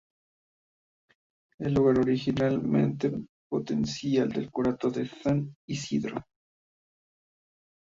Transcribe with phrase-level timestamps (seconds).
[1.59, 3.13] El lugar originalmente
[3.51, 6.25] pertenecía al curato de San Isidro.